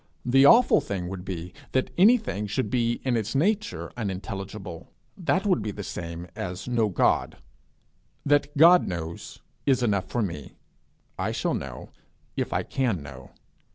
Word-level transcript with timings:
The 0.25 0.45
awful 0.47 0.81
thing 0.81 1.09
would 1.09 1.23
be, 1.23 1.53
that 1.73 1.91
anything 1.95 2.47
should 2.47 2.71
be 2.71 3.01
in 3.03 3.15
its 3.15 3.35
nature 3.35 3.91
unintelligible: 3.95 4.89
that 5.15 5.45
would 5.45 5.61
be 5.61 5.69
the 5.69 5.83
same 5.83 6.25
as 6.35 6.67
no 6.67 6.89
God. 6.89 7.37
That 8.25 8.57
God 8.57 8.87
knows 8.87 9.43
is 9.67 9.83
enough 9.83 10.07
for 10.09 10.23
me; 10.23 10.55
I 11.19 11.31
shall 11.31 11.53
know, 11.53 11.91
if 12.35 12.51
I 12.51 12.63
can 12.63 13.03
know. 13.03 13.29